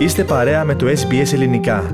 Είστε 0.00 0.24
παρέα 0.24 0.64
με 0.64 0.74
το 0.74 0.86
SBS 0.86 1.32
Ελληνικά. 1.32 1.90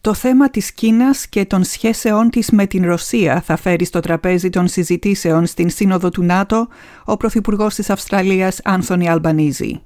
Το 0.00 0.14
θέμα 0.14 0.50
της 0.50 0.72
Κίνας 0.72 1.26
και 1.26 1.44
των 1.44 1.64
σχέσεών 1.64 2.30
της 2.30 2.50
με 2.50 2.66
την 2.66 2.86
Ρωσία 2.86 3.40
θα 3.40 3.56
φέρει 3.56 3.84
στο 3.84 4.00
τραπέζι 4.00 4.50
των 4.50 4.68
συζητήσεων 4.68 5.46
στην 5.46 5.70
Σύνοδο 5.70 6.08
του 6.08 6.22
ΝΑΤΟ 6.22 6.68
ο 7.04 7.16
Πρωθυπουργός 7.16 7.74
της 7.74 7.90
Αυστραλίας 7.90 8.60
Άνθονι 8.64 9.08
Αλμπανίζη. 9.08 9.82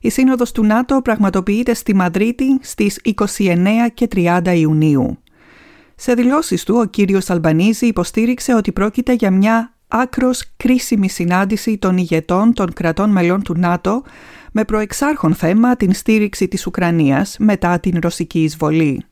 Η 0.00 0.10
Σύνοδος 0.10 0.52
του 0.52 0.64
ΝΑΤΟ 0.64 1.02
πραγματοποιείται 1.02 1.74
στη 1.74 1.94
Μαδρίτη 1.94 2.58
στις 2.60 3.00
29 3.38 3.90
και 3.94 4.08
30 4.14 4.40
Ιουνίου. 4.54 5.18
Σε 5.94 6.14
δηλώσεις 6.14 6.64
του, 6.64 6.76
ο 6.80 6.84
κύριος 6.84 7.30
Αλμπανίζη 7.30 7.86
υποστήριξε 7.86 8.54
ότι 8.54 8.72
πρόκειται 8.72 9.12
για 9.12 9.30
μια 9.30 9.74
άκρος 9.88 10.52
κρίσιμη 10.56 11.08
συνάντηση 11.08 11.78
των 11.78 11.96
ηγετών 11.96 12.52
των 12.52 12.72
κρατών 12.72 13.10
μελών 13.10 13.42
του 13.42 13.54
ΝΑΤΟ 13.58 14.02
με 14.52 14.64
προεξάρχον 14.64 15.34
θέμα 15.34 15.76
την 15.76 15.94
στήριξη 15.94 16.48
της 16.48 16.66
Ουκρανίας 16.66 17.36
μετά 17.38 17.80
την 17.80 17.98
ρωσική 18.02 18.42
εισβολή. 18.42 19.04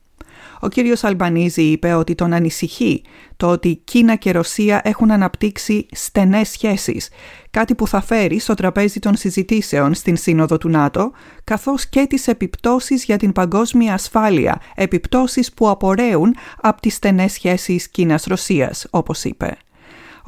Ο 0.63 0.67
κύριος 0.67 1.03
Αλμπανίζη 1.03 1.61
είπε 1.61 1.93
ότι 1.93 2.15
τον 2.15 2.33
ανησυχεί 2.33 3.03
το 3.37 3.47
ότι 3.47 3.81
Κίνα 3.83 4.15
και 4.15 4.31
Ρωσία 4.31 4.81
έχουν 4.83 5.11
αναπτύξει 5.11 5.85
στενές 5.91 6.49
σχέσεις, 6.49 7.09
κάτι 7.51 7.75
που 7.75 7.87
θα 7.87 8.01
φέρει 8.01 8.39
στο 8.39 8.53
τραπέζι 8.53 8.99
των 8.99 9.15
συζητήσεων 9.15 9.93
στην 9.93 10.17
Σύνοδο 10.17 10.57
του 10.57 10.69
ΝΑΤΟ, 10.69 11.11
καθώς 11.43 11.89
και 11.89 12.05
τις 12.09 12.27
επιπτώσεις 12.27 13.03
για 13.03 13.17
την 13.17 13.31
παγκόσμια 13.31 13.93
ασφάλεια, 13.93 14.61
επιπτώσεις 14.75 15.53
που 15.53 15.69
απορρέουν 15.69 16.35
από 16.61 16.81
τις 16.81 16.93
στενές 16.93 17.31
σχέσεις 17.31 17.89
Κίνας-Ρωσίας, 17.89 18.87
όπως 18.89 19.23
είπε. 19.23 19.57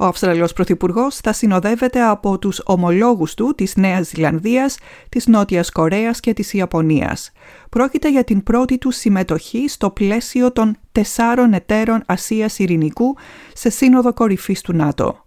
Ο 0.04 0.06
Αυστραλός 0.06 0.52
Πρωθυπουργός 0.52 1.16
θα 1.16 1.32
συνοδεύεται 1.32 2.02
από 2.02 2.38
τους 2.38 2.60
ομολόγους 2.64 3.34
του 3.34 3.54
της 3.56 3.76
Νέας 3.76 4.06
Ζηλανδίας, 4.06 4.78
της 5.08 5.26
Νότιας 5.26 5.70
Κορέας 5.70 6.20
και 6.20 6.32
της 6.32 6.52
Ιαπωνίας. 6.52 7.32
Πρόκειται 7.68 8.10
για 8.10 8.24
την 8.24 8.42
πρώτη 8.42 8.78
του 8.78 8.90
συμμετοχή 8.90 9.68
στο 9.68 9.90
πλαίσιο 9.90 10.52
των 10.52 10.76
τεσσάρων 10.92 11.52
εταίρων 11.52 12.02
Ασίας 12.06 12.58
Ειρηνικού 12.58 13.16
σε 13.52 13.70
σύνοδο 13.70 14.12
κορυφής 14.12 14.60
του 14.60 14.72
ΝΑΤΟ. 14.72 15.23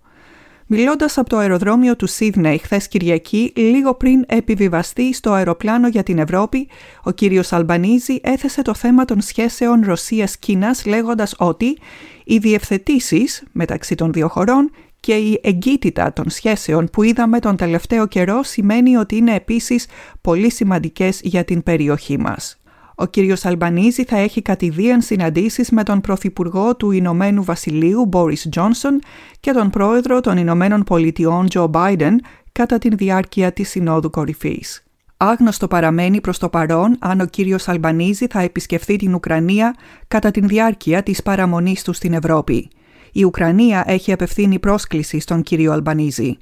Μιλώντας 0.69 1.17
από 1.17 1.29
το 1.29 1.37
αεροδρόμιο 1.37 1.95
του 1.95 2.07
Σίδνεϊ 2.07 2.57
χθες 2.57 2.87
Κυριακή, 2.87 3.53
λίγο 3.55 3.93
πριν 3.93 4.23
επιβιβαστεί 4.27 5.13
στο 5.13 5.31
αεροπλάνο 5.31 5.87
για 5.87 6.03
την 6.03 6.17
Ευρώπη, 6.17 6.67
ο 7.03 7.11
κύριος 7.11 7.53
Αλμπανίζη 7.53 8.19
έθεσε 8.23 8.61
το 8.61 8.73
θέμα 8.73 9.05
των 9.05 9.21
σχέσεων 9.21 9.83
Ρωσίας-Κίνας 9.85 10.85
λέγοντας 10.85 11.33
ότι 11.37 11.77
οι 12.23 12.37
διευθετήσεις 12.37 13.43
μεταξύ 13.51 13.95
των 13.95 14.11
δύο 14.11 14.27
χωρών 14.27 14.71
και 14.99 15.13
η 15.13 15.39
εγκύτητα 15.43 16.13
των 16.13 16.29
σχέσεων 16.29 16.89
που 16.91 17.03
είδαμε 17.03 17.39
τον 17.39 17.55
τελευταίο 17.55 18.07
καιρό 18.07 18.43
σημαίνει 18.43 18.95
ότι 18.95 19.15
είναι 19.15 19.35
επίσης 19.35 19.85
πολύ 20.21 20.51
σημαντικές 20.51 21.19
για 21.23 21.43
την 21.43 21.63
περιοχή 21.63 22.17
μας. 22.17 22.57
Ο 22.99 23.05
κύριος 23.05 23.45
Αλμπανίζη 23.45 24.03
θα 24.03 24.17
έχει 24.17 24.41
κατηδίαν 24.41 25.01
συναντήσεις 25.01 25.69
με 25.69 25.83
τον 25.83 26.01
Πρωθυπουργό 26.01 26.75
του 26.75 26.91
Ηνωμένου 26.91 27.43
Βασιλείου 27.43 28.05
Μπόρις 28.05 28.47
Τζόνσον 28.49 28.99
και 29.39 29.51
τον 29.51 29.69
Πρόεδρο 29.69 30.21
των 30.21 30.37
Ηνωμένων 30.37 30.83
Πολιτειών 30.83 31.47
Τζο 31.47 31.67
Μπάιντεν 31.67 32.21
κατά 32.51 32.77
τη 32.77 32.95
διάρκεια 32.95 33.51
της 33.51 33.69
Συνόδου 33.69 34.09
Κορυφής. 34.09 34.83
Άγνωστο 35.17 35.67
παραμένει 35.67 36.21
προς 36.21 36.37
το 36.37 36.49
παρόν 36.49 36.95
αν 36.99 37.19
ο 37.19 37.25
κύριος 37.25 37.67
Αλμπανίζη 37.67 38.27
θα 38.29 38.39
επισκεφθεί 38.39 38.95
την 38.95 39.13
Ουκρανία 39.13 39.75
κατά 40.07 40.31
τη 40.31 40.39
διάρκεια 40.39 41.03
της 41.03 41.23
παραμονής 41.23 41.83
του 41.83 41.93
στην 41.93 42.13
Ευρώπη. 42.13 42.69
Η 43.11 43.23
Ουκρανία 43.23 43.83
έχει 43.87 44.11
απευθύνει 44.11 44.59
πρόσκληση 44.59 45.19
στον 45.19 45.41
κύριο 45.41 45.71
Αλμπανίζη. 45.71 46.37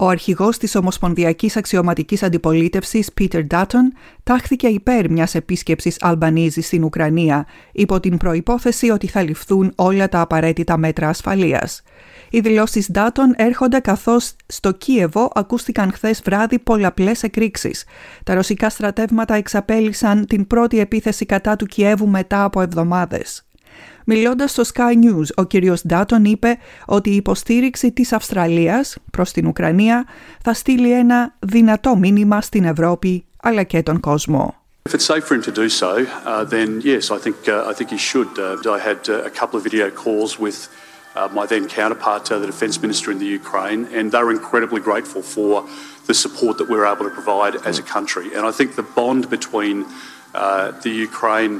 Ο 0.00 0.08
αρχηγός 0.08 0.58
της 0.58 0.74
Ομοσπονδιακής 0.74 1.56
Αξιωματικής 1.56 2.22
Αντιπολίτευσης, 2.22 3.10
Peter 3.20 3.46
Dutton, 3.50 3.86
τάχθηκε 4.22 4.66
υπέρ 4.66 5.10
μιας 5.10 5.34
επίσκεψης 5.34 5.96
Αλμπανίζης 6.00 6.66
στην 6.66 6.84
Ουκρανία, 6.84 7.46
υπό 7.72 8.00
την 8.00 8.16
προϋπόθεση 8.16 8.90
ότι 8.90 9.06
θα 9.06 9.22
ληφθούν 9.22 9.72
όλα 9.76 10.08
τα 10.08 10.20
απαραίτητα 10.20 10.76
μέτρα 10.76 11.08
ασφαλείας. 11.08 11.82
Οι 12.30 12.40
δηλώσεις 12.40 12.90
Dutton 12.94 13.32
έρχονται 13.36 13.78
καθώς 13.78 14.36
στο 14.46 14.72
Κίεβο 14.72 15.30
ακούστηκαν 15.34 15.92
χθες 15.92 16.22
βράδυ 16.24 16.58
πολλαπλές 16.58 17.22
εκρήξεις. 17.22 17.84
Τα 18.24 18.34
ρωσικά 18.34 18.70
στρατεύματα 18.70 19.34
εξαπέλυσαν 19.34 20.26
την 20.26 20.46
πρώτη 20.46 20.78
επίθεση 20.80 21.26
κατά 21.26 21.56
του 21.56 21.66
Κιέβου 21.66 22.08
μετά 22.08 22.44
από 22.44 22.60
εβδομάδες. 22.60 23.47
Μιλώντας 24.10 24.50
στο 24.50 24.62
Sky 24.74 24.92
News, 25.04 25.26
ο 25.34 25.44
κύριος 25.44 25.82
Ντάτον 25.86 26.24
είπε 26.24 26.58
ότι 26.86 27.10
η 27.10 27.16
υποστήριξη 27.16 27.92
της 27.92 28.12
Αυστραλίας 28.12 28.96
προς 29.10 29.32
την 29.32 29.46
Ουκρανία 29.46 30.06
θα 30.42 30.52
στείλει 30.52 30.92
ένα 30.92 31.34
δυνατό 31.38 31.96
μήνυμα 31.96 32.40
στην 32.40 32.64
Ευρώπη 32.64 33.24
αλλά 33.42 33.62
και 33.62 33.82
τον 33.82 34.00
κόσμο. 34.00 34.54
If 34.88 34.94
it's 34.94 35.04
safe 35.14 35.24
for 35.28 35.34
him 35.34 35.42
to 35.42 35.52
do 35.62 35.68
so, 35.68 35.92
uh, 36.24 36.44
then 36.54 36.68
yes, 36.92 37.04
I 37.16 37.18
think 37.24 37.36
uh, 37.46 37.70
I 37.70 37.72
think 37.76 37.88
he 37.96 38.00
should. 38.10 38.32
Uh, 38.38 38.76
I 38.76 38.80
had 38.90 39.00
uh, 39.08 39.30
a 39.30 39.32
couple 39.40 39.54
of 39.58 39.62
video 39.68 39.86
calls 40.04 40.30
with 40.44 40.58
uh, 41.18 41.28
my 41.38 41.44
then 41.52 41.64
counterpart, 41.78 42.24
uh, 42.26 42.34
the 42.44 42.50
defence 42.54 42.76
minister 42.86 43.08
in 43.14 43.18
the 43.24 43.30
Ukraine, 43.40 43.80
and 43.96 44.04
they 44.14 44.22
were 44.26 44.34
incredibly 44.40 44.82
grateful 44.88 45.22
for 45.36 45.52
the 46.08 46.16
support 46.24 46.54
that 46.60 46.68
we 46.70 46.76
were 46.80 46.88
able 46.94 47.06
to 47.10 47.14
provide 47.20 47.54
as 47.70 47.76
a 47.84 47.86
country. 47.96 48.26
And 48.34 48.42
I 48.50 48.52
think 48.58 48.68
the 48.82 48.88
bond 49.00 49.22
between 49.38 49.76
uh, 50.42 50.66
the 50.84 50.92
Ukraine 51.08 51.54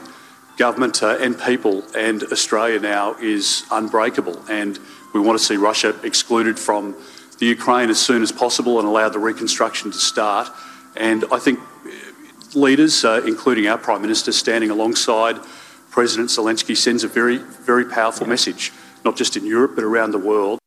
government 0.58 1.02
uh, 1.02 1.18
and 1.19 1.40
people 1.40 1.84
and 1.96 2.24
Australia 2.31 2.80
now 2.80 3.16
is 3.19 3.64
unbreakable. 3.72 4.38
And 4.50 4.80
we 5.14 5.19
want 5.19 5.40
to 5.40 5.44
see 5.44 5.58
Russia 5.58 5.96
excluded 6.03 6.59
from 6.59 6.96
the 7.40 7.46
Ukraine 7.46 7.90
as 7.90 8.00
soon 8.00 8.22
as 8.22 8.31
possible 8.31 8.80
and 8.80 8.88
allow 8.88 9.09
the 9.09 9.19
reconstruction 9.19 9.91
to 9.91 9.97
start. 9.97 10.50
And 10.96 11.25
I 11.31 11.40
think 11.40 11.59
leaders, 12.56 13.03
uh, 13.03 13.22
including 13.25 13.68
our 13.68 13.78
Prime 13.78 14.02
Minister, 14.02 14.31
standing 14.31 14.69
alongside 14.69 15.40
President 15.91 16.30
Zelensky, 16.30 16.75
sends 16.75 17.03
a 17.03 17.08
very, 17.08 17.38
very 17.38 17.86
powerful 17.86 18.28
message, 18.28 18.72
not 19.03 19.16
just 19.16 19.36
in 19.38 19.46
Europe 19.46 19.74
but 19.75 19.84
around 19.84 20.12
the 20.12 20.19
world. 20.19 20.58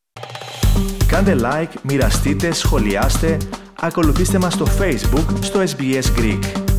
Κάντε 1.07 1.35
like, 1.35 1.79
μοιραστείτε, 1.83 2.53
σχολιάστε, 2.53 3.39
ακολουθήστε 3.81 4.39
μας 4.39 4.53
στο 4.53 4.67
Facebook, 4.79 5.27
στο 5.41 5.63
SBS 5.63 6.19
Greek. 6.19 6.70